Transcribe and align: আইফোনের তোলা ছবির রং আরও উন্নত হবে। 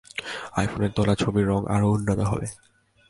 আইফোনের 0.53 0.91
তোলা 0.95 1.15
ছবির 1.15 1.45
রং 1.47 1.61
আরও 1.67 1.87
উন্নত 1.91 2.19
হবে। 2.21 2.47